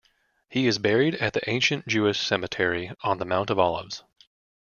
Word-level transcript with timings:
He 0.49 0.65
is 0.65 0.79
buried 0.79 1.13
at 1.17 1.33
the 1.33 1.47
ancient 1.47 1.87
Jewish 1.87 2.19
cemetery 2.19 2.91
on 3.03 3.19
the 3.19 3.25
Mount 3.25 3.51
of 3.51 3.59
Olives. 3.59 4.01